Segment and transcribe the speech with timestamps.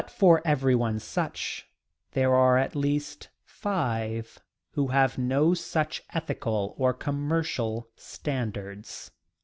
[0.03, 1.67] But for everyone such
[2.13, 4.39] there are at least five
[4.71, 9.11] who have no such ethical or commercial standards.